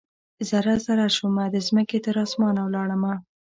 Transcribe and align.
ذره، 0.49 0.75
ذره 0.85 1.07
شومه 1.15 1.45
د 1.53 1.55
مځکې، 1.75 1.97
تراسمان 2.05 2.55
ولاړمه 2.61 3.13